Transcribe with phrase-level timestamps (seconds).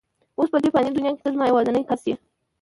[0.37, 2.15] اوس په دې فاني دنیا کې ته زما یوازینۍ کس یې.